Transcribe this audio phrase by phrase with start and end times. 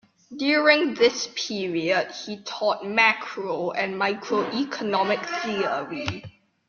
[0.35, 6.23] During this period he taught macro- and micro-economic theory.